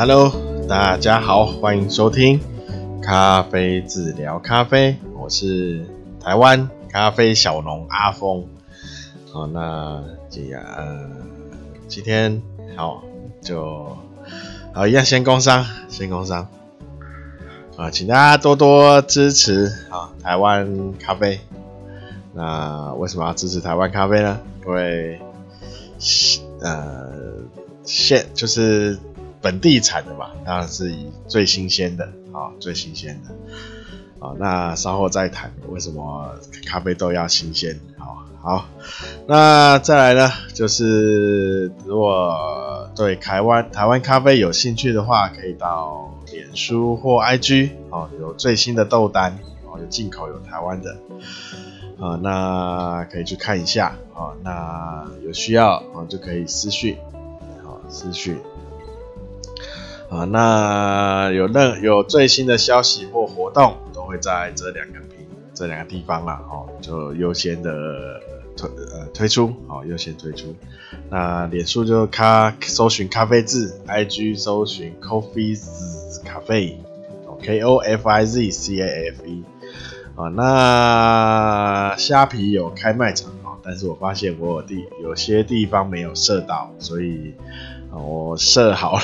[0.00, 0.32] Hello，
[0.66, 2.40] 大家好，欢迎收听
[3.02, 5.84] 咖啡治疗咖啡，我是
[6.18, 8.46] 台湾咖啡小农阿峰。
[9.30, 11.06] 好，那这样，呃，
[11.86, 12.40] 今天
[12.74, 13.04] 好
[13.42, 13.94] 就
[14.72, 16.48] 好一样先工商，先工商
[17.76, 21.40] 啊，请大家多多支持啊，台湾咖啡。
[22.32, 24.40] 那为什么要支持台湾咖啡呢？
[24.64, 25.20] 因为
[26.62, 27.12] 呃，
[27.84, 28.98] 现就是。
[29.42, 34.34] 本地产的嘛，当然是以最新鲜的啊，最新鲜的啊。
[34.38, 36.34] 那稍后再谈为什么
[36.66, 37.80] 咖啡豆要新鲜。
[37.96, 38.68] 好，好，
[39.26, 50.96] 那再来呢，就是如果对台湾台湾咖啡有兴趣的话，可以到脸书或 IG 哦，有最新的豆单哦，有进口有台湾的
[51.98, 54.36] 啊，那可以去看一下啊。
[54.42, 56.98] 那有需要啊，就可以私讯，
[57.64, 58.38] 好，私讯。
[60.10, 68.20] 啊，那有任有最新的消息或活动，都会在这两个平这两个地方啦，哦，就优先的
[68.56, 70.52] 推呃推出，好，优先推出。
[71.08, 75.68] 那脸书就咖搜寻咖啡志，IG 搜寻 Coffee's
[76.24, 79.44] Cafe，K O F I Z C A F E。
[80.16, 87.32] 啊，那虾皮有开卖场啊，但是我发现我有地有些地方没有设到，所以。
[87.92, 89.02] 我设好了，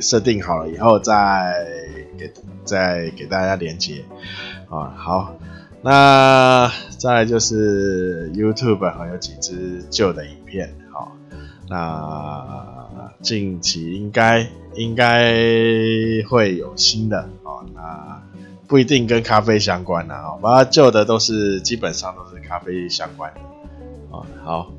[0.00, 1.66] 设定好了以后再
[2.18, 2.32] 给
[2.64, 4.04] 再给大家连接
[4.68, 4.92] 啊。
[4.96, 5.34] 好，
[5.82, 10.74] 那再来就是 YouTube 啊，有几支旧的影片。
[10.92, 11.16] 好，
[11.68, 15.32] 那近期应该应该
[16.28, 17.64] 会有新的啊。
[17.74, 18.22] 那
[18.66, 23.40] 不一定跟咖啡相关的啊，把它旧的都是基本上都是咖啡相关的
[24.14, 24.26] 啊。
[24.44, 24.72] 好，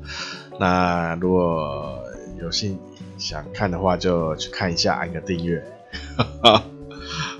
[0.60, 1.98] 那如果
[2.40, 2.78] 有兴
[3.20, 5.62] 想看的话就去看一下，按个订阅。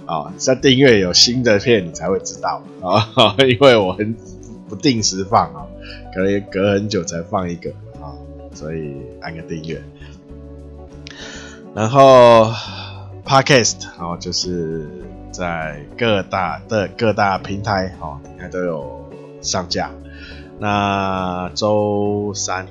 [0.07, 4.15] 啊， 在订阅有新的片你才会知道啊， 因为我很
[4.69, 5.67] 不定时放啊，
[6.15, 7.71] 可能隔很久才放一个
[8.01, 8.13] 啊，
[8.53, 9.83] 所以按个订阅。
[11.75, 12.53] 然后
[13.25, 14.89] Podcast 啊，就是
[15.31, 19.09] 在各大的各大平台哦，应该都有
[19.41, 19.91] 上架。
[20.59, 22.67] 那周三、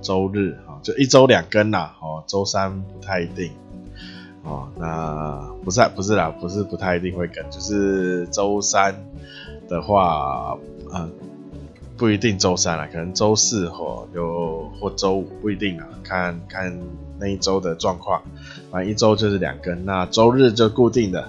[0.00, 0.56] 周日。
[0.82, 3.50] 就一周两更啦，哦，周三不太一定，
[4.42, 8.94] 哦，那不是不是啦，不是不太一定会更，就是周三
[9.68, 10.56] 的话，
[10.94, 11.10] 嗯，
[11.96, 16.78] 不一定周三啦，可能周四或有或周五不一定啊，看看
[17.18, 18.22] 那一周的状况，
[18.70, 21.28] 反正一周就是两更，那周日就固定的，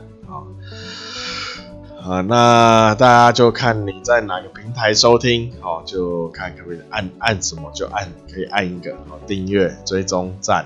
[2.03, 10.65] 啊，那大家就看你在哪个平台收听，好，就看可不可以按按什么就按，可以按一个，好，订阅、追踪、赞，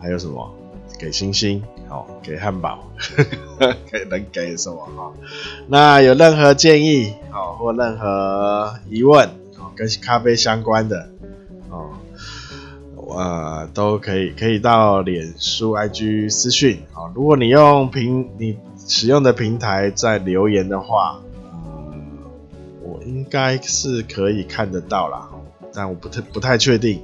[0.00, 0.50] 还有什么？
[0.98, 2.78] 给星星，好，给汉堡，
[3.58, 4.76] 可以能给什么？
[4.96, 5.12] 哈，
[5.68, 9.26] 那有任何建议，好，或任何疑问，
[9.58, 11.08] 哦，跟咖啡相关的，
[11.70, 11.90] 哦，
[13.16, 21.20] 呃，都可以，可以到脸书、IG 私讯，好，如果你用平你使用的平台在留言的话。
[21.52, 22.08] 嗯，
[22.82, 25.28] 我应该是可以看得到啦，
[25.72, 27.02] 但我不太不太确定。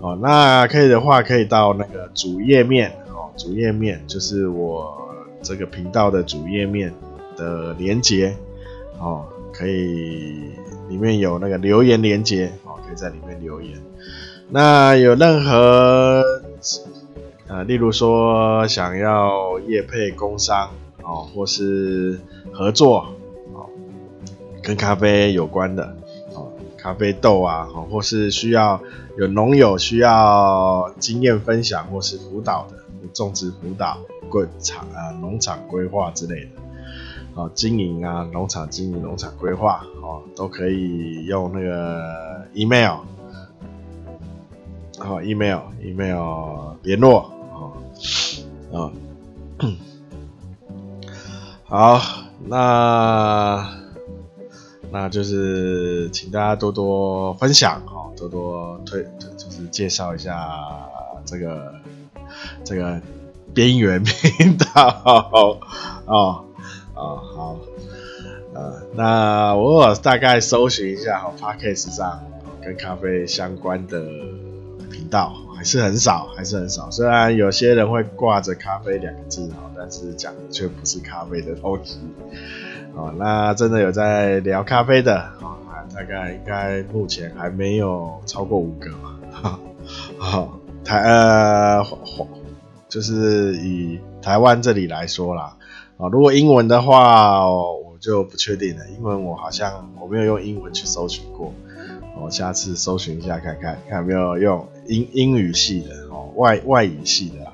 [0.00, 4.94] 哦，那可以的话，可以到那个主页面哦，主页面就是我
[5.42, 6.92] 这个频道的主页面
[7.36, 8.36] 的连接
[8.98, 10.50] 哦，可以
[10.88, 13.80] 里面有那个留言连接哦，可以在里面留言。
[14.50, 16.22] 那有任何
[17.48, 20.70] 呃，例如说想要业配工商
[21.04, 22.18] 哦，或是
[22.52, 23.06] 合作
[23.52, 23.66] 哦。
[24.62, 25.94] 跟咖啡有关的，
[26.34, 28.80] 哦，咖啡豆啊，哦或是需要
[29.18, 32.78] 有农友需要经验分享或是辅导的，
[33.12, 33.98] 种植辅导、
[34.30, 36.50] 规场啊、农场规划之类的，
[37.34, 43.00] 哦，经营啊，农场经营、农场规划，哦，都可以用那个 email，
[44.98, 47.72] 好，email，email 联络，哦，
[48.70, 48.92] 哦，
[51.66, 52.00] 好，
[52.46, 53.80] 那。
[54.92, 59.02] 那就是请大家多多分享哦，多多推，
[59.36, 60.48] 就是介绍一下
[61.24, 61.74] 这个
[62.64, 63.00] 这个
[63.52, 65.58] 边缘频道哦
[66.06, 66.44] 哦
[66.94, 67.56] 好，
[68.54, 72.22] 呃，那我大概搜寻一下好，Podcast 上
[72.62, 74.00] 跟咖啡相关的
[74.92, 75.34] 频道
[75.64, 76.90] 是很少，还是很少。
[76.90, 81.98] 虽然有些人会挂着咖啡两个字哈，但是讲的却不是咖啡的东西。
[82.94, 85.58] 哦，那真的有在聊咖啡的啊、
[85.92, 89.18] 大概应该目前还没有超过五个吧。
[89.32, 89.58] 好、
[90.20, 90.48] 哦，
[90.84, 91.84] 台呃，
[92.88, 95.56] 就是以台湾这里来说啦，
[95.96, 98.86] 啊，如果英文的话，我就不确定了。
[98.96, 101.52] 英文我好像我没有用英文去搜寻过，
[102.22, 107.44] 我下次搜寻一下看看，看有没有用英英语系的哦，外外语系的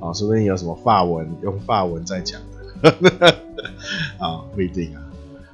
[0.00, 2.40] 啊，说不定有什么法文用法文在讲
[2.82, 2.90] 的，
[4.18, 5.02] 啊， 不一定啊。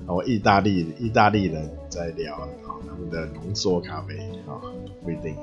[0.06, 2.48] 我意大利意大利人在聊啊，
[2.86, 4.60] 他们的浓缩咖啡啊，
[5.02, 5.34] 不一定。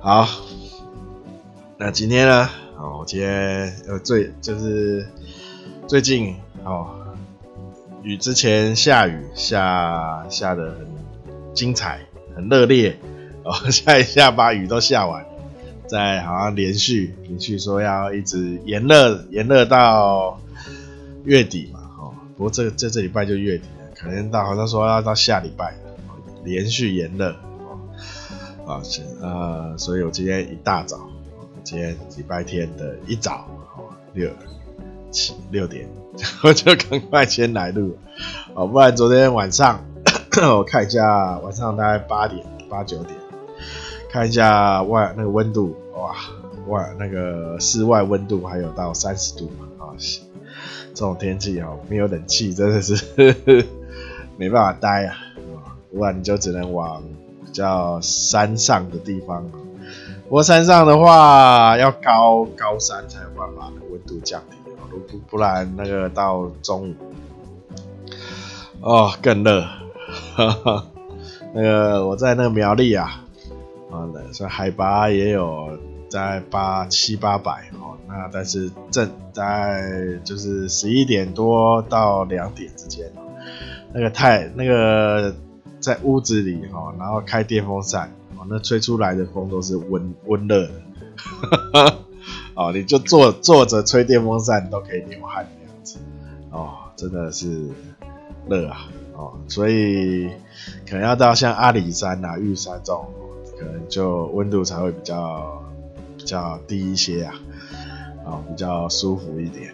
[0.00, 0.28] 好，
[1.78, 2.48] 那今天呢？
[2.76, 5.08] 哦，今天呃最就是
[5.86, 6.90] 最近哦，
[8.02, 10.86] 雨之前下雨下下得很
[11.54, 12.00] 精彩，
[12.36, 12.98] 很热烈
[13.48, 15.24] 哦， 下一下把雨都下完，
[15.86, 20.38] 再好像连续连续说要一直炎热炎热到
[21.24, 25.74] 月底嘛，哦，不过这这这礼拜就月底了，可能到好像说要到下礼拜
[26.44, 27.34] 连续炎热
[28.64, 28.82] 哦，啊，
[29.22, 31.00] 呃，所以我今天一大早。
[31.64, 33.46] 今天礼拜天的一早，
[33.76, 34.30] 哦六
[35.10, 35.86] 七六点，
[36.42, 37.98] 我就赶快先来录，
[38.54, 39.84] 哦，不然昨天晚上
[40.56, 43.14] 我看一下，晚上大概八点八九点，
[44.08, 46.14] 看一下外那个温度，哇，
[46.66, 49.92] 外那个室外温度还有到三十度啊，
[50.94, 53.64] 这种天气哦，没有冷气真的是呵呵
[54.36, 55.14] 没办法待啊，
[55.92, 57.02] 不然你就只能往
[57.44, 59.44] 比较山上的地方。
[60.24, 66.94] 不过山上的话，要高高山才有办法温度降低，啊不不然那个到中午，
[68.80, 69.62] 哦更热，
[70.34, 70.86] 哈哈，
[71.54, 73.24] 那个我在那个苗栗啊，
[73.90, 83.10] 啊，所以海拔也有在八七八百哦，那但是正在就是十一点多到两点之间，
[83.92, 85.34] 那个太那个
[85.80, 88.46] 在屋子里哈，然后开电风扇哦。
[88.48, 90.72] 那吹出来的风都是温温热的，
[92.54, 95.98] 哦，你就坐坐着吹电风扇都可以流汗这样子，
[96.50, 97.68] 哦，真的是
[98.48, 100.28] 热啊，哦，所以
[100.88, 103.06] 可能要到像阿里山啊、玉山这种，
[103.58, 105.62] 可能就温度才会比较
[106.16, 107.34] 比较低一些啊，
[108.24, 109.72] 哦，比较舒服一点。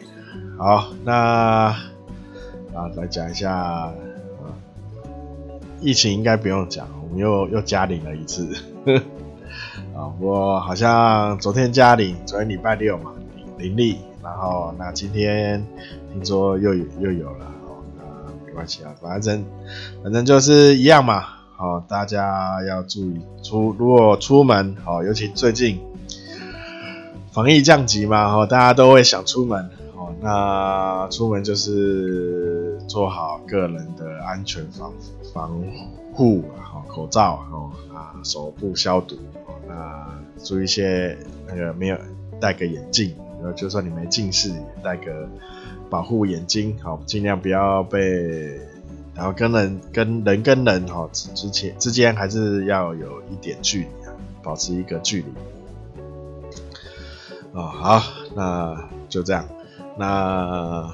[0.58, 3.52] 好，那啊来讲一下。
[3.52, 3.92] 啊
[5.80, 8.48] 疫情应该不用讲，我们又又加零了一次，
[9.94, 13.12] 啊， 不过好像昨天加零，昨天礼拜六嘛，
[13.58, 15.62] 零例，然后那今天
[16.10, 19.44] 听说又又有了，哦，那没关系啊，反正
[20.02, 21.26] 反正就是一样嘛，
[21.64, 25.80] 哦，大家要注意出，如果出门，哦，尤其最近
[27.32, 34.92] 防疫降级嘛，哦，大家都会想出门，哦，那出门就是做好个人的安全防
[35.32, 35.58] 防
[36.12, 39.16] 护啊，口罩哦啊，手部消毒
[39.46, 40.06] 哦，那
[40.44, 41.16] 注意一些
[41.48, 41.96] 那个没有
[42.38, 45.26] 戴个眼镜，然后就算你没近视，也戴个
[45.88, 48.60] 保护眼睛，好，尽量不要被，
[49.14, 54.12] 然后跟人跟人跟人哈之之前之间还是要有一点距离啊，
[54.42, 55.28] 保持一个距离。
[57.52, 58.02] 哦，好，
[58.34, 59.46] 那就这样，
[59.96, 60.92] 那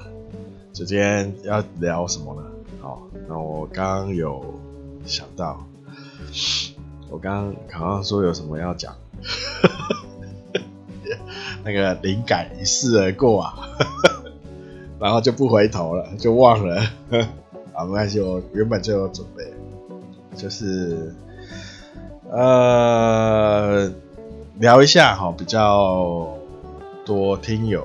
[0.72, 2.42] 今天要聊什么呢？
[2.82, 4.60] 好，那我刚刚有
[5.06, 5.66] 想到，
[7.08, 8.94] 我刚刚好像说有什么要讲，
[11.64, 13.54] 那个灵感一试而过啊，
[15.00, 16.82] 然后就不回头了，就忘了。
[17.72, 19.52] 啊，没关系，我原本就有准备，
[20.36, 21.14] 就是
[22.30, 23.92] 呃
[24.58, 26.28] 聊一下哈，比较
[27.04, 27.82] 多听友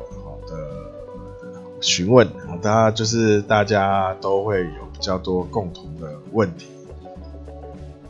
[0.48, 0.56] 的
[1.82, 4.86] 询问，啊大家就是大家都会有。
[4.98, 6.68] 比较多共同的问题，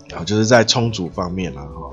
[0.07, 1.89] 然后就是在冲煮方面啦，哈，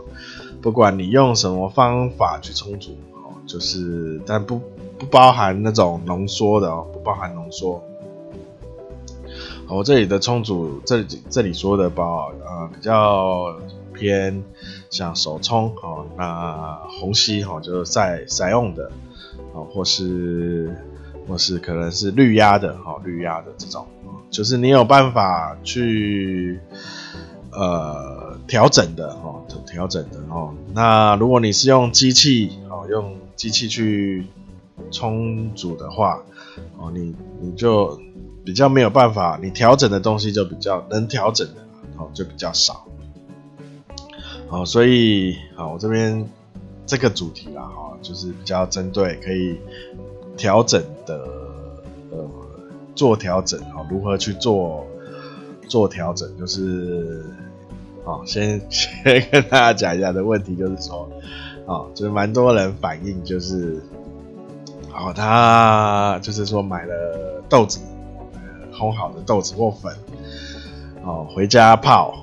[0.61, 4.61] 不管你用什么方法去冲煮，哦，就是但不
[4.99, 7.83] 不包含那种浓缩的哦，不包含浓缩。
[9.75, 13.57] 我这里的冲煮，这里这里说的包，呃，比较
[13.95, 14.45] 偏
[14.91, 18.91] 像手冲，哦，那虹吸，哈，就是在采用的，
[19.55, 20.77] 哦，或是
[21.27, 23.87] 或是可能是滤压的，哈，滤压的这种。
[24.31, 26.59] 就是你有办法去
[27.51, 30.55] 呃调整的哦，调整的哦。
[30.75, 34.27] 那如果你是用机器哦，用机器去
[34.91, 36.23] 冲煮的话
[36.79, 37.99] 哦，你你就
[38.45, 41.55] 比较没有办法，你调整的东西就比较能调整的
[41.97, 42.87] 哦，就比较少。
[44.49, 46.29] 哦，所以好，我这边
[46.87, 49.59] 这个主题啦哈，就是比较针对可以
[50.37, 51.17] 调整的
[52.11, 52.29] 呃。
[52.95, 54.87] 做调整啊，如何去做
[55.67, 56.29] 做调整？
[56.39, 57.25] 就是
[58.05, 61.09] 啊，先先跟大家讲一下的问题，就是说
[61.67, 63.83] 啊，就是蛮多人反映，就是
[64.93, 67.81] 啊，哦，他就是说买了豆子，
[68.73, 69.95] 烘好的豆子或粉，
[71.05, 72.15] 哦，回家泡，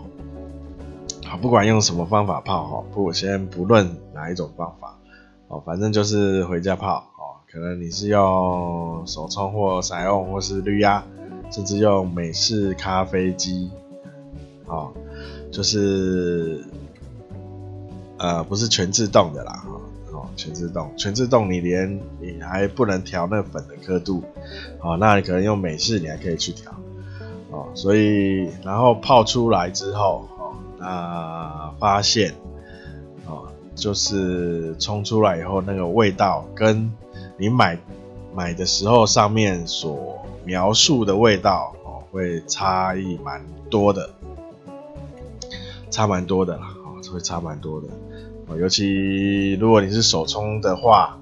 [1.26, 4.98] 好，不管用什么方法泡哈，不，先不论哪一种方法，
[5.48, 11.04] 哦，反正就是回家泡，哦，可能你是用手冲或散用或是滤压，
[11.52, 13.70] 甚至用美式咖啡机，
[14.66, 14.92] 哦，
[15.52, 16.64] 就是，
[18.18, 19.64] 呃，不是全自动的啦。
[20.40, 24.24] 全自动，全自动，你连你还不能调那粉的刻度，
[24.80, 26.72] 哦，那你可能用美式，你还可以去调，
[27.52, 32.34] 哦，所以然后泡出来之后，哦，那发现，
[33.28, 36.90] 哦，就是冲出来以后那个味道跟
[37.38, 37.78] 你买
[38.34, 44.10] 买的时候上面所描述的味道，哦，会差异蛮多的，
[45.92, 47.88] 差蛮多的啦，哦，会差蛮多的。
[48.58, 51.18] 尤其如果你是手冲的话，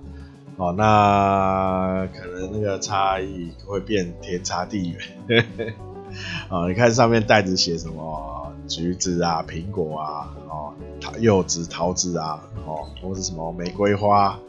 [0.55, 4.89] 哦，那可能那个差异会变天差地
[5.27, 5.45] 远。
[6.49, 14.39] 哦，你看上面袋子写什么橘子啊、苹果啊、哦桃柚子、桃子啊，哦，或是什么玫瑰花，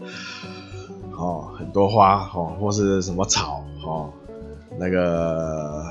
[1.16, 4.10] 哦，很多花，哦，或是什么草，哦，
[4.78, 5.84] 那个，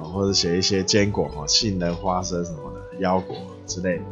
[0.00, 3.36] 哦，或者写一些坚果，哦，杏仁、花生什么的，腰果
[3.66, 4.04] 之类的。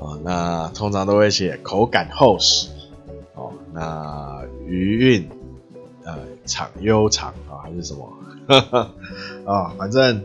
[0.00, 2.70] 哦，那通常都会写口感厚实，
[3.34, 5.28] 哦，那余韵，
[6.04, 6.16] 呃，
[6.46, 8.10] 长悠长啊，还是什么？
[8.48, 8.90] 啊、
[9.44, 10.24] 哦，反正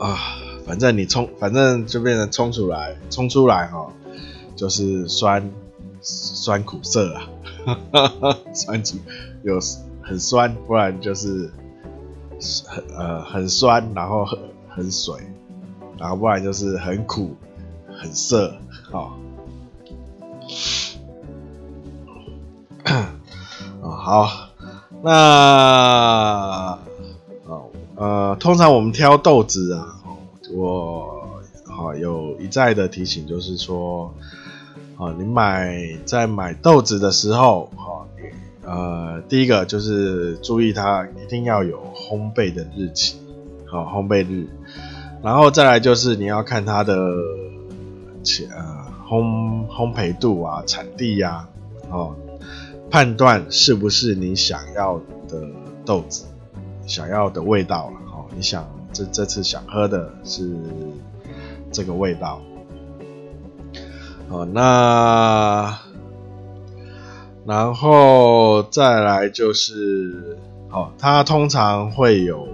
[0.00, 0.18] 啊，
[0.66, 3.92] 反正你冲，反正就变成冲出来，冲出来哈、哦，
[4.56, 5.48] 就是酸
[6.00, 7.30] 酸苦涩啊，
[8.52, 8.98] 酸苦
[9.44, 9.60] 有
[10.02, 11.52] 很酸，不然就是
[12.66, 14.36] 很呃很酸，然后很
[14.68, 15.14] 很水。
[15.98, 17.34] 然后不然就是很苦、
[17.88, 18.54] 很涩，
[18.92, 19.12] 哦，
[23.80, 24.28] 哦好，
[25.02, 26.78] 那
[27.46, 29.96] 哦呃，通常我们挑豆子啊，
[30.52, 34.14] 我啊、有一再的提醒，就是说，
[34.98, 38.06] 哦，你买在买豆子的时候，哦，
[38.64, 43.16] 呃，第一个就是注意它一定要有烘焙的日期，
[43.66, 44.46] 好、烘焙日。
[45.22, 51.48] 然后再来就是你要看它的呃烘烘焙度啊、产地呀、
[51.90, 52.14] 哦，
[52.90, 55.48] 判断是不是你想要的
[55.84, 56.26] 豆子、
[56.86, 58.26] 想要的味道了哦。
[58.36, 60.54] 你想这这次想喝的是
[61.72, 62.40] 这个味道，
[64.28, 65.76] 哦，那
[67.44, 70.38] 然后再来就是
[70.70, 72.46] 哦，它通常会有。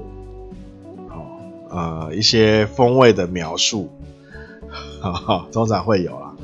[1.74, 3.88] 呃，一些风味的描述，
[5.00, 6.34] 哈哈，通常会有啦，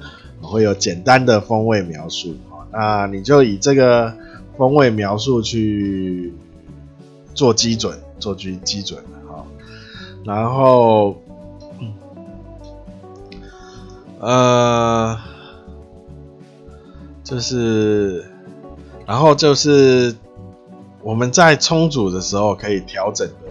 [0.40, 2.34] 会有简单的风味描述，
[2.72, 4.14] 那你就以这个
[4.56, 6.32] 风味描述去
[7.34, 9.46] 做基准，做基基准，好，
[10.24, 11.14] 然后，
[14.20, 15.14] 呃，
[17.22, 18.24] 就是，
[19.06, 20.16] 然后就是
[21.02, 23.47] 我们在冲煮的时候可以调整的。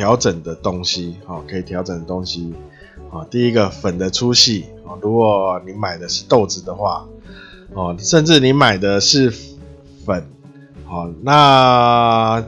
[0.00, 2.54] 调整的东西，哈，可以调整的东西，
[3.12, 7.06] 啊，第一个粉的粗细，啊，如果你买的是豆子的话，
[7.74, 9.30] 哦，甚至你买的是
[10.06, 10.26] 粉，
[10.86, 12.42] 好，那，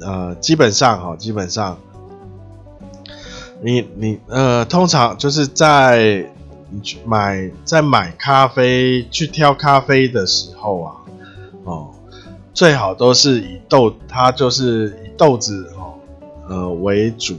[0.00, 1.78] 呃，基本上，哈，基本上，
[3.62, 6.28] 你你呃，通常就是在
[6.68, 10.96] 你去买在买咖啡去挑咖啡的时候啊，
[11.62, 11.90] 哦，
[12.52, 15.72] 最好都是以豆，它就是以豆子。
[16.48, 17.36] 呃，为主，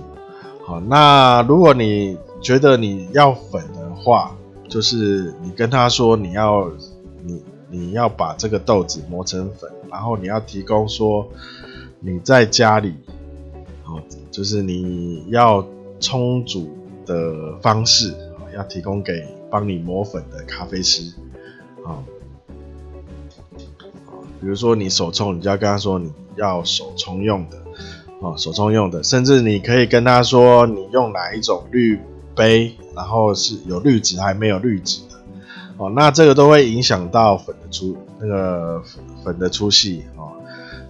[0.64, 4.36] 好，那如果你觉得你要粉的话，
[4.68, 6.72] 就是你跟他说你要
[7.24, 11.28] 你你要把这个豆子磨成粉，然后你要提供说
[12.00, 12.94] 你在家里，
[13.86, 14.00] 哦，
[14.30, 15.66] 就是你要
[16.00, 16.70] 冲煮
[17.08, 18.14] 的方式，
[18.56, 21.12] 要提供给帮你磨粉的咖啡师，
[21.84, 21.98] 啊，
[24.40, 27.58] 比如说你手冲，你就要跟他说你要手冲用的。
[28.22, 31.98] 哦，手冲用的，甚至你可以跟他说你用哪一种滤
[32.36, 35.16] 杯，然后是有滤纸还没有滤纸的，
[35.78, 38.84] 哦，那这个都会影响到粉的粗那个
[39.24, 40.34] 粉的粗细哦。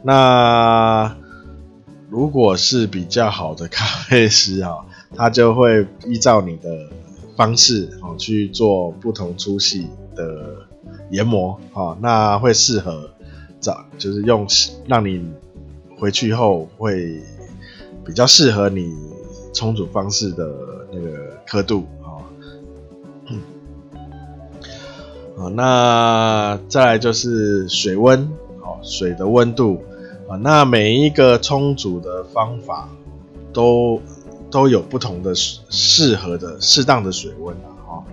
[0.01, 1.15] 那
[2.09, 4.77] 如果是比较好的咖啡师啊，
[5.15, 6.89] 他就会依照你的
[7.35, 10.65] 方式哦去做不同粗细的
[11.11, 13.11] 研磨，哦，那会适合
[13.61, 14.47] 找就是用
[14.87, 15.31] 让你。
[15.99, 17.21] 回去后会
[18.05, 18.95] 比较适合你
[19.53, 20.49] 冲煮方式的
[20.91, 22.23] 那个刻度啊。
[25.37, 28.27] 啊，那再来就是水温，
[28.61, 29.81] 哦，水的温度
[30.27, 32.89] 啊，那每一个冲煮的方法
[33.53, 34.01] 都
[34.51, 37.55] 都有不同的适合的适当的水温
[37.87, 38.03] 啊，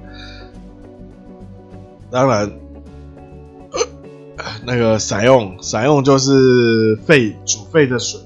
[2.11, 2.53] 当然，
[4.65, 8.21] 那个散用散用就是沸煮沸的水，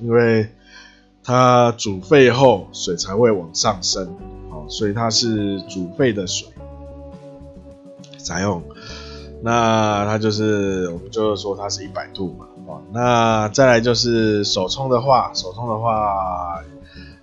[0.00, 0.48] 因为
[1.22, 4.06] 它煮沸后水才会往上升，
[4.50, 6.48] 哦，所以它是煮沸的水。
[8.18, 8.62] 散用，
[9.42, 16.62] 那它就是我们就是说它是一百度嘛，哦，那再来就是手冲的话，手冲的话，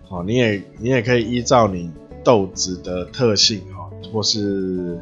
[0.09, 1.89] 哦，你也你也可以依照你
[2.21, 4.99] 豆子的特性哦，或是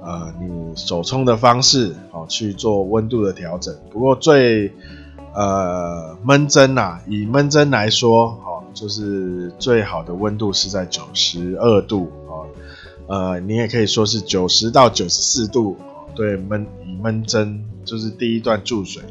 [0.00, 3.74] 呃你手冲的方式哦去做温度的调整。
[3.90, 4.72] 不过最
[5.34, 12.46] 呃闷蒸呐，以闷蒸来说，哦，就是最好的温度是在九十二度哦。
[13.06, 15.76] 呃，你也可以说是九十到九十四度，
[16.14, 19.02] 对闷以闷蒸就是第一段注水，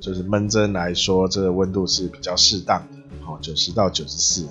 [0.00, 4.46] 就是闷蒸来说，这个温度是比较适当的，好，九十到九十四，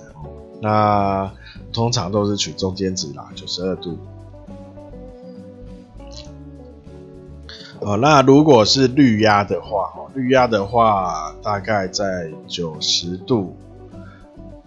[0.60, 1.32] 那
[1.72, 3.96] 通常都是取中间值啦，九十二度。
[7.80, 13.56] 哦，那如果是滤压的话，哦，滤压的话大概在九十度，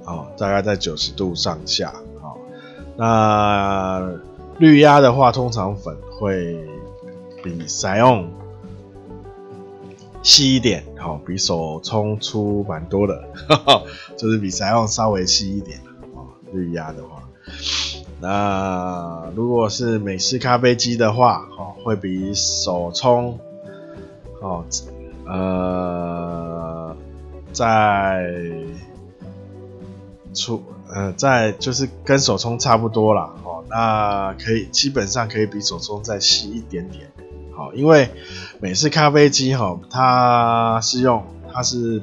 [0.05, 1.93] 哦，大概在九十度上下。
[2.21, 2.37] 哦
[2.97, 4.11] 那
[4.59, 6.57] 滤压的话，通常粉会
[7.43, 8.29] 比散用
[10.21, 13.83] 细一点，好，比手冲粗蛮多的，呵呵，
[14.17, 15.79] 就是比散用稍微细一点
[16.13, 16.29] 啊。
[16.53, 17.23] 滤压的话，
[18.21, 23.39] 那如果是美式咖啡机的话，哦，会比手冲，
[24.41, 24.63] 哦，
[25.25, 26.95] 呃，
[27.51, 28.23] 在
[30.33, 30.63] 出。
[30.93, 37.09] 呃，在就是跟手冲差不多啦，哦，那可以基本上可以比手冲再细一点点，
[37.55, 38.09] 好，因为
[38.59, 42.01] 美式咖啡机哈，它是用它是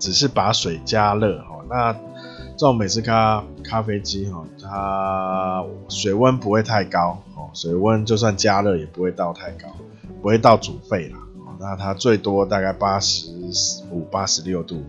[0.00, 1.94] 只是把水加热哦，那
[2.58, 9.68] 这种美式咖咖啡机哈，它水温不会太高哦，水温就算加热也不会到太高，
[10.20, 11.18] 不会到煮沸啦，
[11.60, 13.30] 那它最多大概八十
[13.92, 14.82] 五、八十六度，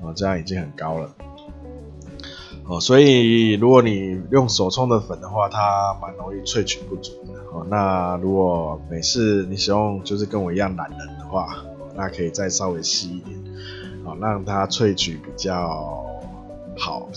[0.00, 1.14] 哦，这样已经很高了。
[2.66, 7.34] 哦，所以如果你用手冲的粉的话，它蛮容易萃取不足的。
[7.52, 11.58] 哦，那如果每次你使用就是跟我一样懒人的话，
[11.94, 13.38] 那可以再稍微细一点，
[14.04, 16.04] 哦，让它萃取比较
[16.78, 17.08] 好，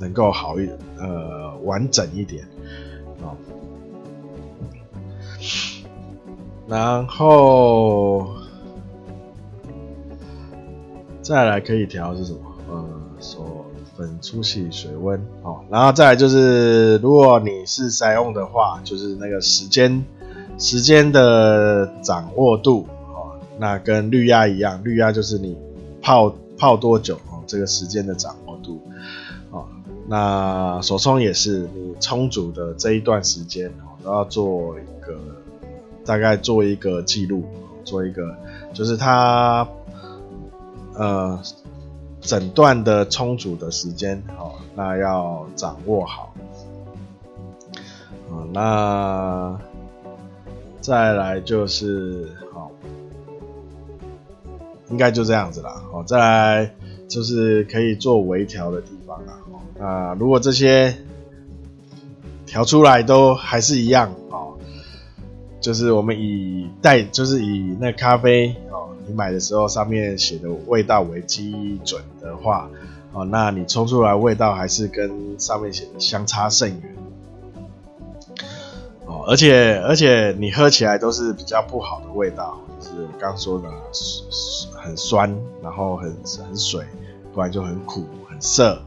[0.00, 2.44] 能够好一，呃，完整一点。
[3.22, 3.36] 哦，
[6.66, 8.26] 然后
[11.22, 12.40] 再来可以调是什么？
[12.70, 12.84] 呃，
[13.20, 13.64] 说。
[13.96, 20.04] 粉粗细水温哦，然后再来就是，如果你是散用的话，就是那个时间
[20.58, 25.56] 时间的掌握度哦，那跟滤压一样，滤压就是你
[26.02, 28.43] 泡泡多久哦，这个时间的掌握，
[30.06, 35.18] 那手冲也是，你冲煮的这一段时间哦，都要做一个
[36.04, 37.44] 大概做一个记录，
[37.84, 38.36] 做一个
[38.72, 39.66] 就是它
[40.94, 41.40] 呃。
[42.26, 46.34] 整段的冲煮的时间，哦，那要掌握好，
[48.30, 49.60] 哦，那
[50.80, 52.70] 再来就是，好，
[54.88, 56.74] 应该就这样子啦，好，再来
[57.08, 59.38] 就是可以做微调的地方啦，
[59.80, 60.96] 啊如果这些
[62.46, 64.54] 调出来都还是一样，哦，
[65.60, 68.88] 就是我们以带，就是以那咖啡哦。
[69.06, 72.70] 你买的时候上面写的味道为基准的话，
[73.12, 76.94] 哦，那你冲出来味道还是跟上面写的相差甚远，
[79.04, 83.68] 哦，而且而且你喝起来都是比较不好的味道，就是刚说的
[84.74, 86.10] 很酸，然后很
[86.46, 86.82] 很水，
[87.34, 88.80] 不然就很苦很涩，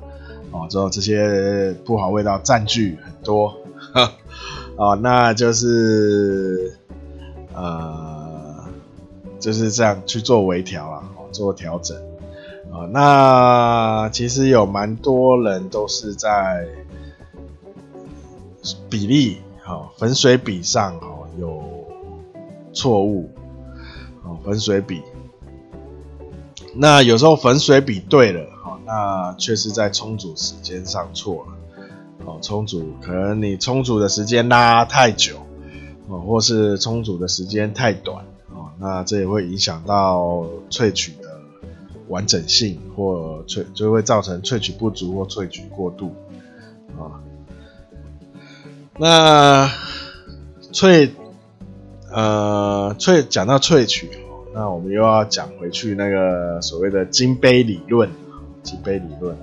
[0.52, 3.54] 哦，之后这些不好味道占据很多，
[4.78, 6.78] 哦，那就是
[7.54, 8.46] 呃。
[9.40, 11.96] 就是这样去做微调啊，做调整
[12.72, 12.90] 啊。
[12.92, 16.68] 那其实有蛮多人都是在
[18.90, 21.64] 比例好粉水比上哦有
[22.74, 23.30] 错误
[24.24, 25.04] 哦粉水比。
[26.74, 28.57] 那有时候粉水比对了哈，
[28.88, 32.40] 那却是在冲煮时间上错了哦。
[32.42, 35.36] 冲煮可能你冲煮的时间拉太久
[36.08, 38.72] 哦，或是冲煮的时间太短哦。
[38.80, 41.42] 那这也会影响到萃取的
[42.08, 46.16] 完整性，或萃就会造成萃取不足或萃取过度
[46.98, 47.20] 啊。
[48.98, 49.70] 那
[50.72, 51.12] 萃
[52.10, 54.10] 呃，萃讲到萃取，
[54.54, 58.10] 那我们又要讲回去那个所谓的金杯理论，
[58.68, 59.38] 金杯理论。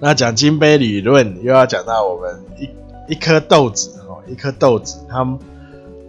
[0.00, 5.38] 那讲金杯理论，又要讲到我们一一颗豆子哦，一颗豆子，它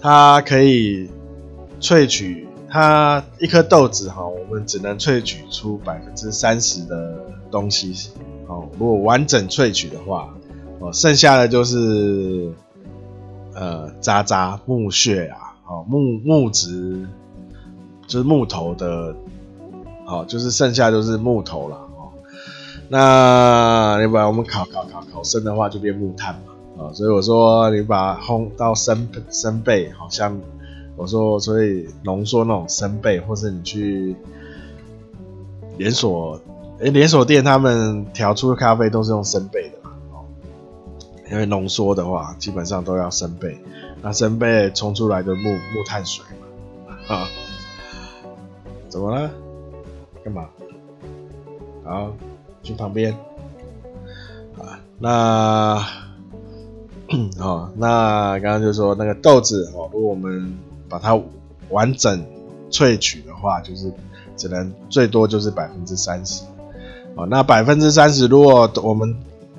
[0.02, 1.08] 它可以
[1.80, 7.20] 萃取，它一颗豆子哈，我们只能萃取出百分之三十的
[7.52, 8.10] 东西
[8.48, 8.68] 哦。
[8.80, 10.34] 如果完整萃取的话，
[10.80, 12.52] 哦，剩下的就是。
[13.56, 17.06] 呃，渣渣木屑啊，哦，木木质
[18.08, 19.14] 就是木头的，
[20.10, 22.10] 哦，就是剩下就是木头了，哦，
[22.88, 30.36] 那你把我们烤烤烤烤生的话，就变木炭嘛，啊、哦，所以我说你把烘到生生焙，好像
[30.96, 34.16] 我说，所以浓缩那种生焙，或是你去
[35.78, 36.42] 连锁
[36.80, 40.26] 诶连锁店，他们调出的咖啡都是用生焙的嘛哦。
[41.32, 43.58] 因为浓缩的话，基本上都要生焙，
[44.02, 46.26] 那生焙冲出来的木木炭水
[46.88, 47.28] 嘛，啊，
[48.90, 49.30] 怎么了？
[50.30, 50.50] 干嘛？
[51.84, 52.14] 好，
[52.62, 53.12] 去旁边。
[54.58, 55.84] 啊，那，
[57.40, 60.56] 哦，那刚刚就说那个豆子哦，如果我们
[60.88, 61.20] 把它
[61.70, 62.24] 完整
[62.70, 63.92] 萃取的话，就是
[64.38, 66.44] 只能最多就是百分之三十。
[67.16, 69.16] 哦，那百分之三十，如果我们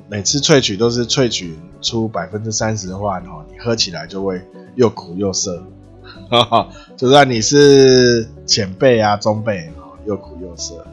[0.08, 4.40] 每次萃取都是萃取出百分之三十的话，哦，你喝起来就会
[4.76, 5.64] 又苦又涩，
[6.30, 9.70] 哈哈，就算你是前辈啊、中辈，
[10.10, 10.84] 又苦又涩，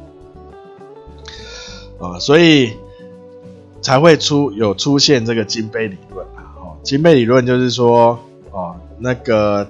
[1.99, 2.73] 啊，所以
[3.82, 8.19] 才会出有出现这个金杯理论啊，哦，金杯理论就是说，
[8.51, 9.67] 哦，那个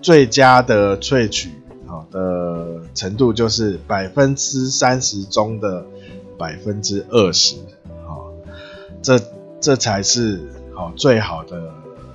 [0.00, 1.50] 最佳的萃取，
[1.86, 5.84] 哦的程度就是百分之三十中的
[6.38, 7.56] 百分之二十。
[8.06, 8.32] 哦
[9.02, 9.20] 这
[9.60, 10.40] 这才是
[10.72, 11.74] 好最好的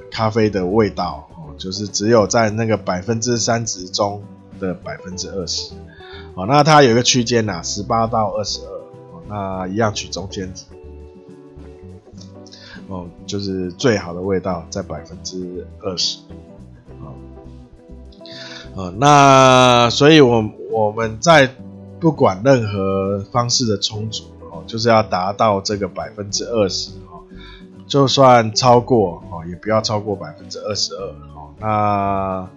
[0.10, 4.24] 咖啡的味道哦，就是只有在那个百分之三十中
[4.60, 5.74] 的百分之二十，
[6.36, 8.72] 哦，那它有一个区间呐，十八到二十二，
[9.12, 10.66] 哦，那一样取中间值，
[12.88, 16.20] 哦，就是最好的味道在百分之二十，
[18.76, 21.50] 哦，那所以我我们在
[22.00, 24.64] 不管任何方式的充足，哦。
[24.66, 27.22] 就是要达到这个百分之二十哦，
[27.86, 31.54] 就算超过哦，也不要超过百分之二十二哦。
[31.60, 32.50] 那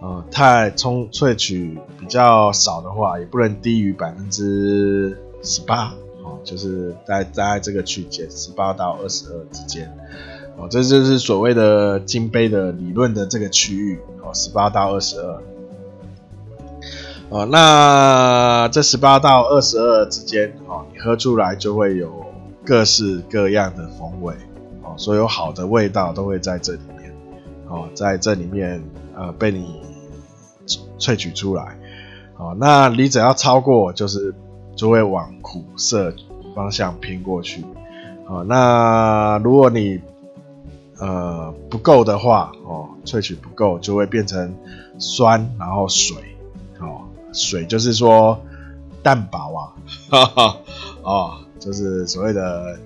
[0.00, 9.94] 呃，太冲萃取比较少的话，也不能低于百分之十八哦，就是在在这个区间十八到二十二之间
[10.56, 15.42] 哦，这就是所谓的金杯的理论的这个区域哦，十八到二十二。
[17.28, 22.24] 哦，那这十八到二十二之间，哦，你喝出来就会有
[22.64, 24.34] 各式各样的风味，
[24.82, 27.14] 哦，所有好的味道都会在这里面，
[27.68, 28.82] 哦，在这里面，
[29.14, 29.80] 呃，被你
[31.00, 31.76] 萃取出来，
[32.36, 34.32] 哦，那你只要超过，就是
[34.76, 36.14] 就会往苦涩
[36.54, 37.64] 方向偏过去，
[38.28, 40.00] 哦，那如果你
[40.98, 44.54] 呃不够的话，哦，萃取不够，就会变成
[44.98, 46.16] 酸，然后水，
[46.78, 47.02] 哦。
[47.32, 48.36] 水就是说
[49.04, 49.72] 淡薄啊，
[50.10, 50.56] 哈哈，
[51.04, 52.76] 哦，就是所谓的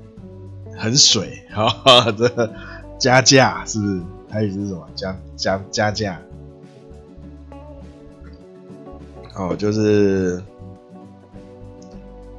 [0.77, 2.53] 很水，哈哈， 这
[2.99, 4.03] 加价是不是？
[4.29, 4.87] 它意思是什么？
[4.95, 6.21] 加加加价，
[9.37, 10.43] 哦，就是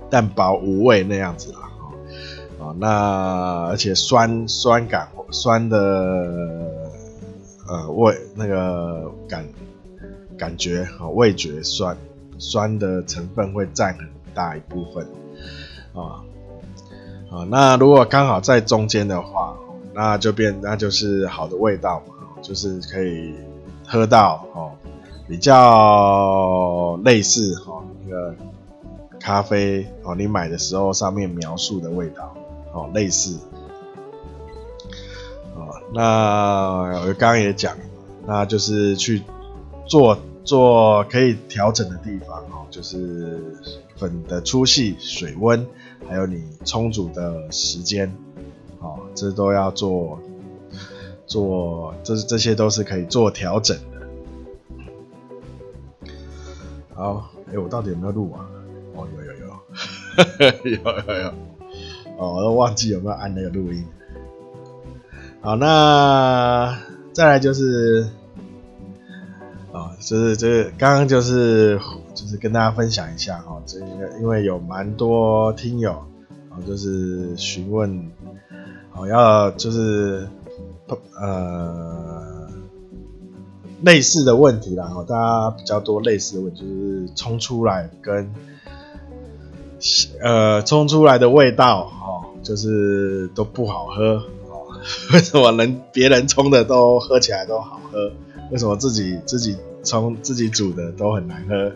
[0.10, 1.60] 淡薄无味那样子啦，
[2.60, 5.78] 哦，那而且酸酸感酸的
[7.68, 9.46] 呃味那个感。
[10.38, 11.96] 感觉啊，味觉酸，
[12.38, 15.08] 酸的成分会占很大一部分，
[15.94, 16.20] 啊
[17.32, 19.56] 啊，那如果刚好在中间的话，
[19.94, 23.34] 那就变，那就是好的味道嘛，就是可以
[23.88, 24.72] 喝到哦，
[25.28, 28.36] 比较类似哈那个
[29.20, 32.36] 咖啡哦，你买的时候上面描述的味道
[32.74, 33.40] 哦，类似，
[35.56, 37.76] 哦，那我刚刚也讲，
[38.26, 39.22] 那就是去。
[39.88, 43.40] 做做可以调整的地方哦，就是
[43.98, 45.64] 粉的粗细、水温，
[46.10, 48.12] 还有你冲煮的时间，
[48.80, 50.20] 哦，这都要做
[51.28, 53.78] 做，这这些都是可以做调整。
[56.96, 58.48] 好，哎、欸，我到底有没有录啊？
[58.96, 59.46] 哦，有有有，
[60.64, 60.80] 有
[61.14, 61.28] 有有，
[62.18, 63.86] 哦，我都忘记有没有按那个录音。
[65.42, 66.80] 好，那
[67.14, 68.08] 再来就是。
[69.74, 71.78] 啊，就是这个刚刚就是
[72.14, 73.86] 就是跟大家分享一下哈，这个
[74.22, 75.92] 因为有蛮多听友
[76.50, 78.10] 啊，就是询问，
[78.94, 80.26] 哦要就是
[81.20, 82.15] 呃
[83.86, 88.34] 类似的问题啦，大家比较多类似的问题，就是冲出来跟
[90.24, 94.16] 呃冲出来的味道哦，就是都不好喝
[94.50, 94.66] 哦。
[95.14, 98.12] 为什么人别人冲的都喝起来都好喝？
[98.52, 101.72] 为什么自己自己冲自己煮的都很难喝？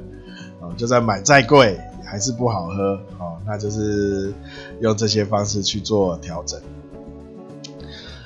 [0.61, 3.37] 哦，就算买再贵还是不好喝哦。
[3.45, 4.33] 那就是
[4.81, 6.59] 用这些方式去做调整。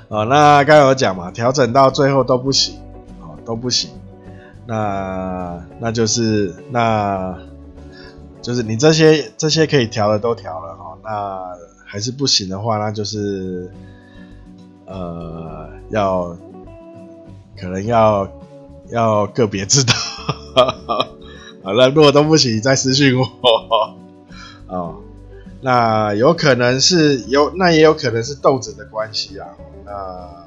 [0.07, 2.75] 哦，那刚刚有讲嘛，调整到最后都不行。
[3.45, 3.91] 都不行，
[4.65, 7.37] 那那就是那，
[8.41, 13.69] 就是你这些这些可以调的都调了哈，那还是不行的话，那就是
[14.85, 16.37] 呃要
[17.57, 18.27] 可能要
[18.89, 19.93] 要个别知道，
[21.63, 23.25] 好了，如果都不行，再私信我
[24.67, 24.95] 哦。
[25.61, 29.47] 那有可能是有，那也有可能是豆子的关系啊，
[29.85, 30.43] 那。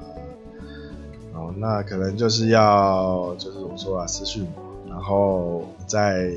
[1.37, 6.31] 哦那可能就是要，就是我说啊，私讯我，然后再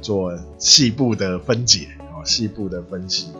[0.00, 3.32] 做细部的分解哦，细部的分析。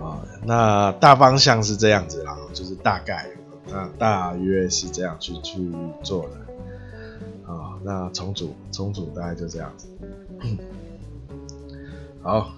[0.00, 3.26] 啊，那大方向是这样子啦，就是大概，
[3.66, 5.68] 那大约是这样去去
[6.04, 7.52] 做的。
[7.52, 9.88] 啊，那重组重组大概就这样子。
[12.22, 12.52] 好，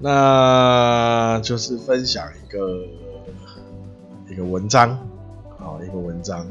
[0.00, 3.01] 那就是分享一个。
[4.32, 4.98] 一个文章，
[5.58, 6.46] 哦，一个文章，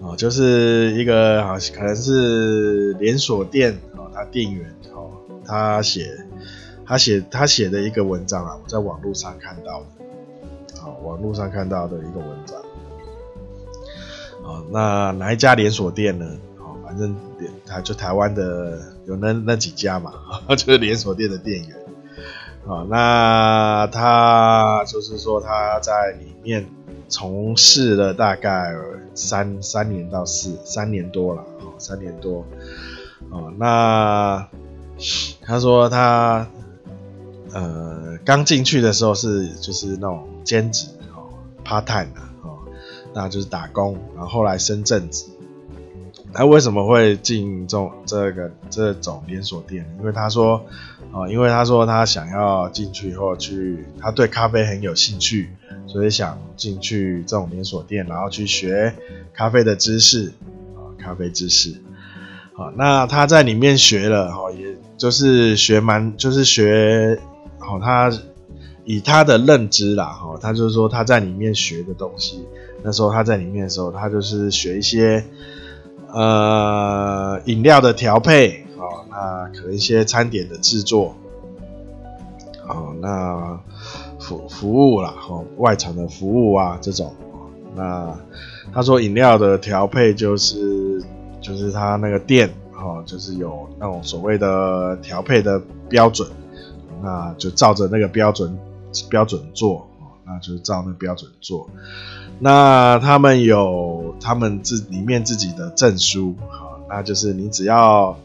[0.00, 5.12] 哦，就是一个好，可能是连锁店哦，他店员哦，
[5.44, 6.18] 他写，
[6.84, 12.60] 他写，他写的一个文章啊，我在网络上看到的，好，网络上看到的一个文章，
[14.42, 16.26] 哦，那哪一家连锁店呢？
[16.58, 17.14] 哦，反正
[17.64, 20.12] 他就台湾的有那那几家嘛，
[20.48, 21.76] 就是连锁店的店员。
[22.68, 26.66] 啊，那他就是说他在里面
[27.08, 28.74] 从事了大概
[29.14, 32.44] 三三年到四三年多了，哦，三年多，
[33.30, 34.46] 哦，那
[35.40, 36.46] 他说他
[37.54, 41.32] 呃刚进去的时候是就是那种兼职哦
[41.64, 42.58] ，part time 啊，哦，
[43.14, 45.24] 那就是打工，然后后来升正职。
[46.32, 49.84] 他为什么会进这种这个这种连锁店？
[49.98, 50.64] 因为他说。
[51.10, 55.48] 哦，因为他说他想要进去以后去，他对咖啡很有兴趣，
[55.86, 58.92] 所以想进去这种连锁店，然后去学
[59.32, 60.30] 咖啡的知识，
[60.76, 61.80] 啊，咖啡知识。
[62.52, 67.18] 好，那他在里面学了，哈，也就是学蛮，就是学，
[67.58, 68.12] 好，他
[68.84, 72.44] 以他的认知啦，哈，他就是说他在里面学的东西，
[72.82, 75.24] 那时候他在里面的时候，他就是学一些，
[76.12, 78.64] 呃，饮料的调配。
[78.76, 81.16] 哦那可能一些餐点的制作，
[82.64, 83.58] 好，那
[84.20, 87.12] 服服务啦，哦，外场的服务啊，这种，
[87.74, 88.16] 那
[88.72, 91.02] 他说饮料的调配就是
[91.40, 96.28] 就是他那个店，哈，就是有那种所谓的调配的标准，
[97.02, 98.56] 那就照着那个标准
[99.10, 99.88] 标准做，
[100.24, 101.68] 那就是照那标准做，
[102.38, 108.16] 那他们有他们自里面自己的证书，好，那就是你只要。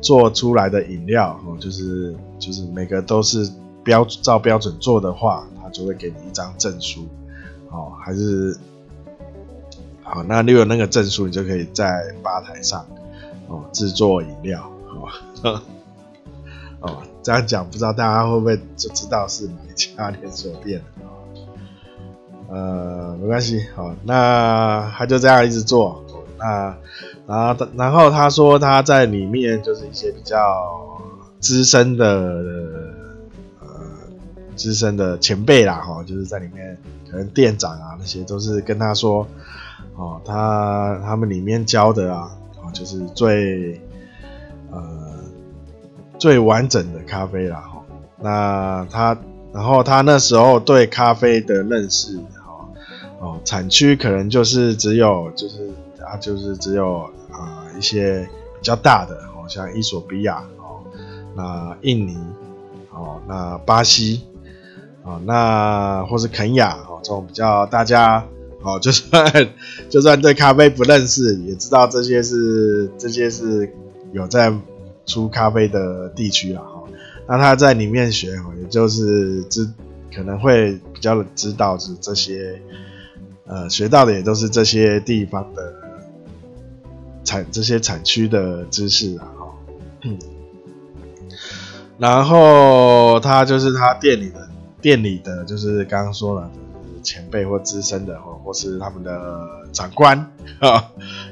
[0.00, 3.46] 做出来的饮料，哦，就是就是每个都是
[3.84, 7.06] 标照标准做的话，他就会给你一张证书，
[7.68, 8.56] 哦，还是
[10.02, 12.86] 好，那你有那个证书，你就可以在吧台上，
[13.48, 14.66] 哦，制作饮料，
[15.42, 15.60] 哦，
[16.80, 21.06] 哦，这样讲不知道大家会不会就知道是哪一家连锁店了，
[22.48, 26.04] 呃，没关系，好，那他就这样一直做，
[26.38, 26.74] 那。
[27.26, 30.38] 然后，然后他说他在里面就是一些比较
[31.40, 32.06] 资深的
[33.60, 33.66] 呃
[34.54, 36.78] 资深的前辈啦，哈，就是在里面
[37.10, 39.26] 可能店长啊那些都是跟他说，
[39.96, 42.30] 哦，他他们里面教的啊，
[42.62, 43.80] 哦，就是最
[44.70, 44.80] 呃
[46.20, 47.82] 最完整的咖啡啦，哈。
[48.20, 49.18] 那他，
[49.52, 52.20] 然后他那时候对咖啡的认识，
[53.46, 55.70] 产区可能就是只有就是
[56.04, 57.08] 啊，就是只有。
[57.38, 60.80] 啊、一些比较大的哦，像伊索比亚哦，
[61.34, 62.16] 那印尼
[62.90, 64.22] 哦，那巴西
[65.02, 68.24] 哦，那或是肯亚哦，这种比较大家
[68.62, 69.50] 哦，就算
[69.90, 73.70] 就算对咖啡不认识，也知道这些是这些是
[74.12, 74.50] 有在
[75.04, 76.84] 出咖啡的地区了哈。
[77.28, 79.70] 那他在里面学哦，也就是知
[80.14, 82.58] 可能会比较知道是这些
[83.46, 85.72] 呃学到的也都是这些地方的。
[87.24, 89.52] 产这些产区的知识啊，哈，
[91.98, 94.48] 然后他就是他店里的
[94.80, 96.48] 店里的就是刚刚说了，
[97.02, 100.16] 前辈或资深的，或或是他们的长官
[100.60, 100.88] 啊，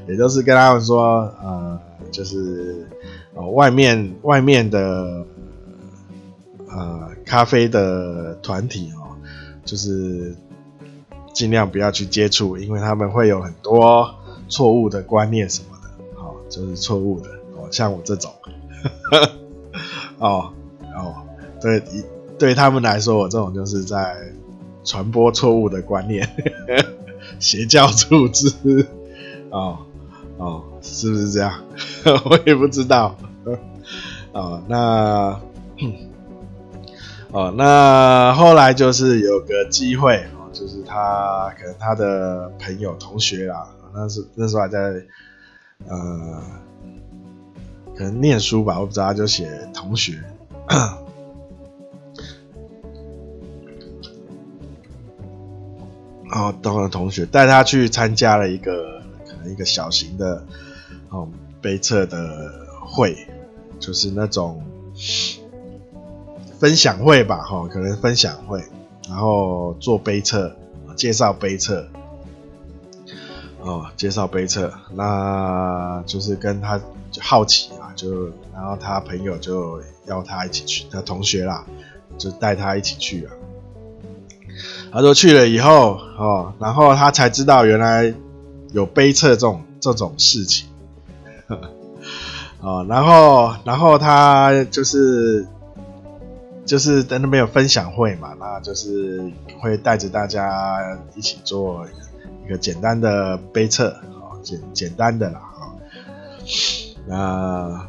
[0.08, 2.88] 也就是跟他们说，呃，就是
[3.36, 5.24] 呃外面外面的
[6.70, 9.14] 呃咖啡的团体哦，
[9.64, 10.34] 就是
[11.34, 14.14] 尽量不要去接触，因为他们会有很多
[14.48, 18.32] 错误的观念什么的，哦，就是错误的哦，像我这种，
[20.18, 20.52] 哦
[20.96, 21.14] 哦，
[21.60, 21.82] 对，
[22.38, 24.16] 对他们来说，我这种就是在。
[24.86, 26.28] 传播错误的观念，
[27.40, 28.86] 邪教组织，
[29.48, 29.78] 哦
[30.36, 31.64] 哦，是不是这样？
[32.28, 33.16] 我也不知道。
[34.32, 35.40] 哦，那，
[37.32, 40.43] 哦，那后来就是有个机会，哦，
[40.86, 44.78] 他可能他的朋友、同学啦，那是那时候还在，
[45.88, 46.42] 呃，
[47.96, 50.22] 可能念书吧，我不知道，他就写同学。
[56.30, 60.44] 然后，当了同学带他去参加了一个可能一个小型的
[61.10, 61.28] 哦
[61.60, 63.16] 杯测的会，
[63.78, 64.60] 就是那种
[66.58, 68.64] 分享会吧，哈，可能分享会，
[69.08, 70.56] 然后做杯测，
[70.96, 71.86] 介绍杯测，
[73.60, 76.78] 哦，介绍杯测，那就是跟他
[77.10, 81.64] 就好奇啊，就然后他朋友就要他一起去，他同学啦，
[82.18, 83.32] 就带他一起去啊。
[84.92, 88.14] 他说去了以后，哦，然后他才知道原来
[88.72, 90.68] 有杯测这种这种事情，
[92.60, 95.46] 哦，然后然后他就是
[96.64, 101.86] 就是在那边有分享会嘛，那就是会带着大家一起做
[102.44, 103.88] 一个简单的杯测，
[104.20, 105.76] 哦，简简单的啦，哦，
[107.06, 107.86] 那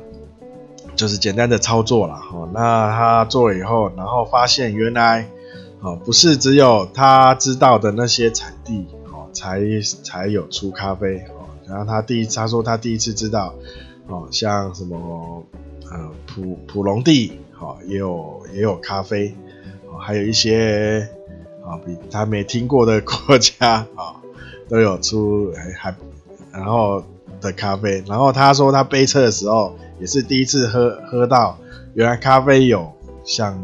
[0.95, 5.27] 就是简单的操作啦，哦，那他做了以后，然后发现原来。
[5.81, 9.61] 哦，不是只有他知道的那些产地哦，才
[10.03, 11.45] 才有出咖啡哦。
[11.67, 13.53] 然后他第一，他说他第一次知道
[14.07, 15.45] 哦，像什么
[15.91, 19.35] 呃普普隆地哦，也有也有咖啡
[19.87, 21.07] 哦，还有一些
[21.63, 24.15] 啊比他没听过的国家啊
[24.69, 25.95] 都有出还还
[26.51, 27.03] 然后
[27.41, 28.03] 的咖啡。
[28.07, 31.57] 然后他说他杯测的时候也是第一次喝喝到，
[31.93, 32.91] 原来咖啡有
[33.23, 33.57] 像。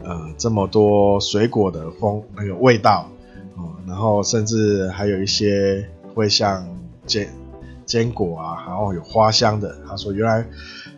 [0.00, 3.10] 呃，这么多水果的风那个味道，
[3.56, 6.66] 哦，然后甚至还有一些会像
[7.04, 7.28] 坚
[7.84, 9.76] 坚果啊，然后有花香的。
[9.86, 10.46] 他说，原来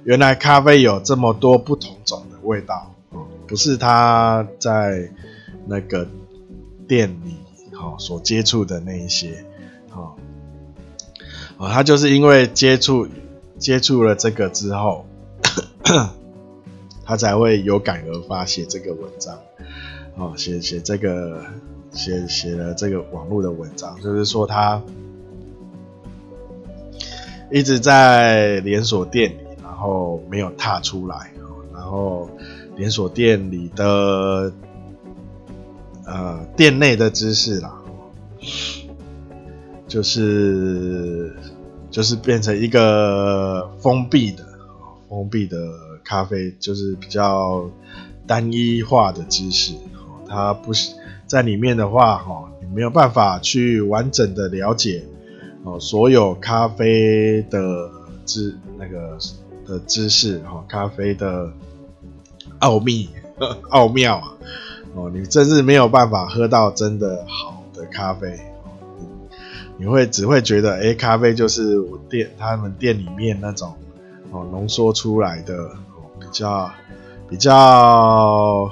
[0.05, 5.11] 原来咖啡有这么多不同种的味道，哦，不是他在
[5.67, 6.07] 那个
[6.89, 7.37] 店里
[7.73, 9.45] 哦所接触的那一些，
[9.93, 10.15] 哦，
[11.59, 13.09] 哦，他就是因为接触
[13.59, 15.07] 接触了这个之后。
[17.03, 19.37] 他才会有感而发写这个文章，
[20.15, 21.45] 哦，写写这个
[21.91, 24.81] 写写了这个网络的文章，就是说他
[27.51, 29.37] 一直在连锁店里，
[29.81, 31.33] 然后没有踏出来，
[31.73, 32.29] 然后
[32.77, 34.53] 连锁店里的
[36.05, 37.81] 呃店内的知识啦，
[39.89, 41.35] 就是
[41.91, 44.45] 就是变成一个封闭的
[45.09, 45.57] 封闭的。
[46.03, 47.71] 咖啡就是比较
[48.27, 49.75] 单一化的知识，
[50.27, 50.93] 它不是
[51.27, 55.05] 在里面的话，哈，你没有办法去完整的了解
[55.63, 57.91] 哦，所有咖啡的
[58.27, 59.17] 知那个
[59.71, 61.53] 的知识，哈，咖啡的
[62.59, 63.09] 奥秘
[63.71, 64.33] 奥妙啊，
[64.95, 68.39] 哦，你真是没有办法喝到真的好的咖啡，
[69.79, 73.75] 你会只会觉得，哎，咖啡就是我店他们店里面那种
[74.31, 75.71] 哦浓缩出来的。
[76.23, 76.71] 比较
[77.29, 78.71] 比较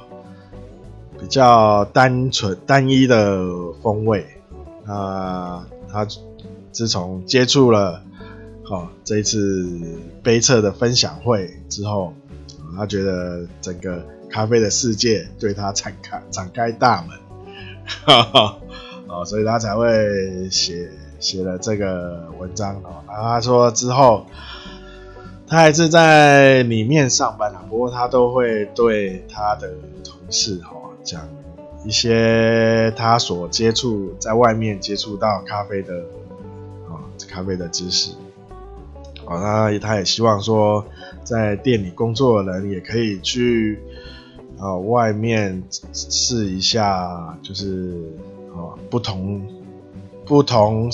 [1.19, 3.49] 比较单纯单一的
[3.83, 4.25] 风味，
[4.85, 6.07] 那他
[6.71, 8.03] 自从接触了
[8.71, 9.69] 哦这一次
[10.23, 12.13] 杯测的分享会之后，
[12.77, 17.19] 他觉得整个咖啡的世界对他敞开敞开大门，
[18.05, 18.59] 哈哈
[19.09, 24.27] 哦，所以他才会写写了这个文章哦，然后他说之后。
[25.51, 29.71] 他还是在里面上班啊，不过他都会对他的
[30.05, 31.27] 同事哈讲
[31.87, 36.01] 一些他所接触在外面接触到咖啡的
[36.87, 37.01] 啊
[37.31, 38.11] 咖啡的知识，
[39.29, 40.85] 啊他他也希望说
[41.25, 43.79] 在店里工作的人也可以去
[44.59, 45.63] 啊外面
[45.93, 47.95] 试一下，就是
[48.55, 49.47] 啊不同
[50.25, 50.91] 不同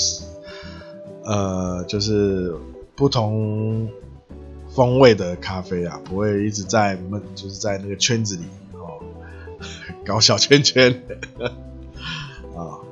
[1.25, 2.55] 呃就是
[2.95, 3.89] 不同。
[4.75, 8.99] 风味的咖啡啊，不会一直在闷，就是在那个圈子里哦，
[10.05, 11.01] 搞小圈圈。
[12.57, 12.83] 啊。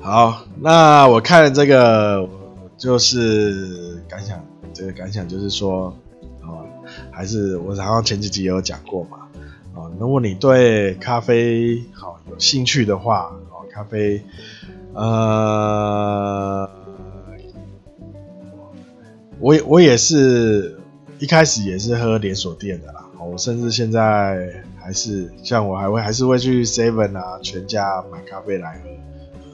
[0.00, 2.28] 好，那我看这个
[2.78, 4.40] 就是感想，
[4.72, 5.92] 这个感想就是说，
[6.40, 6.62] 啊，
[7.10, 9.18] 还是我好像前几集也有讲过嘛，
[9.74, 14.22] 啊，如果你对咖啡好有兴趣的话，哦，咖啡，
[14.94, 16.70] 呃，
[19.40, 20.78] 我我也是
[21.18, 28.90] 一开始也是喝连锁店的啦，我甚至现在还是像我还会还是会去 Seven 啊全家买咖啡来喝。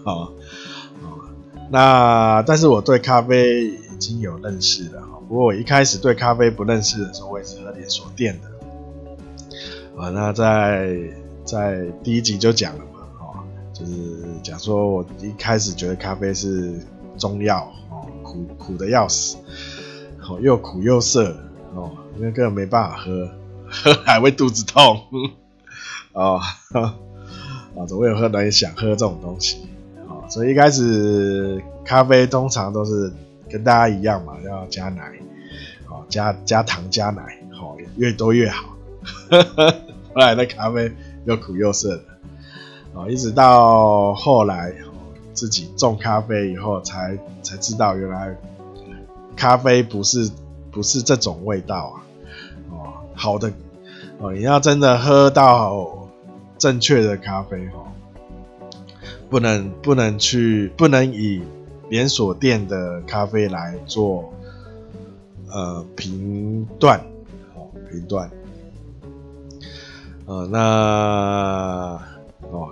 [0.05, 0.33] 哦，哦，
[1.71, 5.19] 那但是我对咖啡已经有认识了哈。
[5.29, 8.49] 不过我一开始对咖啡不认识的时候，我也是喝连锁店的。
[10.01, 10.97] 啊，那在
[11.45, 13.93] 在第一集就讲了嘛，哦，就是
[14.43, 16.81] 讲说我一开始觉得咖啡是
[17.17, 19.37] 中药，哦，苦苦的要死，
[20.29, 21.37] 哦，又苦又涩，
[21.75, 23.29] 哦，因为根本没办法喝，
[23.71, 25.01] 喝还会肚子痛，
[26.12, 26.41] 哦，
[26.75, 29.67] 啊，总会有喝人想喝这种东西。
[30.29, 33.12] 所以一开始咖啡通常都是
[33.49, 35.12] 跟大家一样嘛，要加奶，
[35.89, 38.75] 哦加加糖加奶，好越多越好。
[40.14, 40.91] 后来的咖啡
[41.25, 42.05] 又苦又涩的，
[42.95, 44.72] 哦，一直到后来
[45.33, 48.37] 自己种咖啡以后才，才知道原来
[49.37, 50.31] 咖啡不是
[50.70, 52.03] 不是这种味道啊，
[52.70, 53.53] 哦，好的
[54.18, 56.09] 哦，你要真的喝到
[56.59, 57.84] 正确的咖啡哦。
[59.35, 61.43] 不能不能去不能以
[61.91, 64.32] 连锁店的咖啡来做
[65.51, 67.01] 呃评断
[67.57, 68.30] 哦评断
[70.26, 72.01] 呃那
[72.49, 72.70] 哦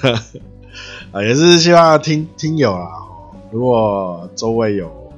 [1.12, 2.88] 啊也是希望听听友啊，
[3.52, 5.12] 如果周围有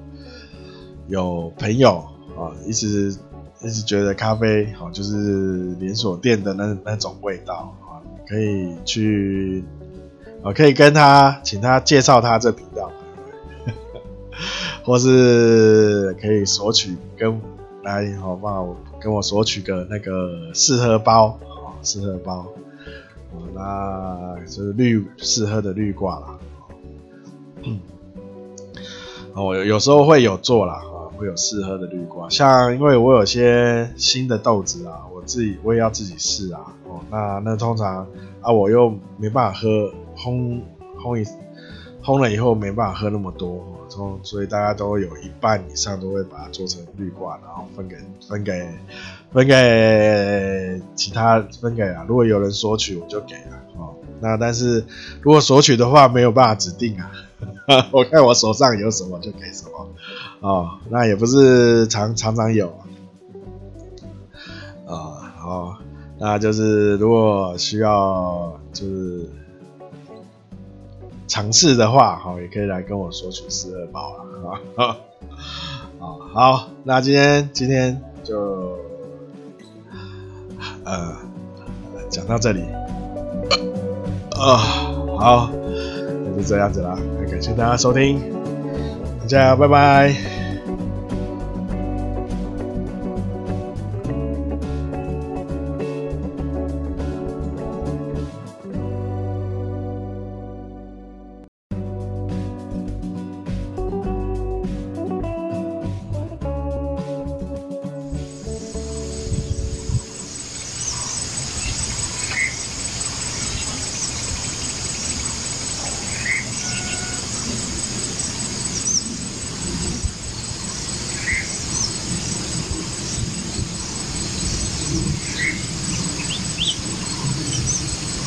[1.06, 1.98] 有朋友
[2.36, 3.16] 啊一直
[3.62, 9.62] 一直觉得咖啡好就是连锁店的那那种味道啊，可以去。
[10.44, 12.90] 我可以跟他，请他介绍他这频道，
[14.84, 17.40] 或是可以索取跟
[17.84, 18.76] 来，好不好？
[19.00, 22.46] 跟我索取个那个试喝包，哦，试喝包，
[23.32, 26.26] 哦，那就是绿试喝的绿挂啦，
[27.62, 27.80] 嗯，
[29.34, 38.06] 哦，有时候会有做啦，啊，会有试喝的绿挂，像因为我有些新的豆子啊，我自己我也要自己试啊，哦，那那通常
[38.40, 39.92] 啊，我又没办法喝。
[40.22, 40.60] 烘
[41.02, 41.26] 烘一
[42.04, 43.64] 烘了以后没办法喝那么多，
[44.22, 47.96] 所以大家都有一半以上都会把它做成滤罐，然后分给
[48.28, 48.68] 分给
[49.32, 52.04] 分给其他分给啊。
[52.08, 53.94] 如果有人索取，我就给了哦。
[54.20, 54.84] 那但是
[55.20, 57.12] 如果索取的话，没有办法指定啊。
[57.92, 59.88] 我看我手上有什么就给什么
[60.40, 60.70] 哦。
[60.88, 62.68] 那也不是常常常有
[64.86, 65.32] 啊。
[65.38, 65.76] 好，
[66.18, 69.30] 那就是如果需要就是。
[71.32, 74.22] 尝试的话，好，也可以来跟我索取四二包了，
[74.76, 74.98] 啊，
[76.34, 78.76] 好，那今天今天就
[80.84, 81.16] 呃
[82.10, 82.60] 讲到这里，
[84.38, 84.56] 啊，
[85.18, 86.98] 好，那就这样子了，
[87.30, 88.20] 感谢大家收听，
[89.20, 90.41] 大家拜拜。